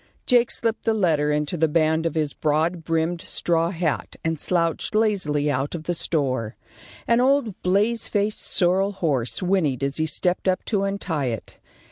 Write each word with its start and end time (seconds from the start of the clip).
Jake 0.25 0.49
slipped 0.49 0.85
the 0.85 0.95
letter 0.95 1.31
into 1.31 1.57
the 1.57 1.67
band 1.67 2.07
of 2.07 2.15
his 2.15 2.33
broad 2.33 2.83
brimmed 2.83 3.21
straw 3.21 3.69
hat 3.69 4.15
and 4.23 4.39
slouched 4.39 4.95
lazily 4.95 5.51
out 5.51 5.75
of 5.75 5.83
the 5.83 5.93
store. 5.93 6.55
An 7.07 7.21
old 7.21 7.61
blaze 7.61 8.07
faced 8.07 8.41
sorrel 8.41 8.93
horse 8.93 9.43
whinnied 9.43 9.83
as 9.83 9.97
he 9.97 10.07
stepped 10.07 10.47
up 10.47 10.65
to 10.65 10.85
untie 10.85 11.25
it. 11.25 11.59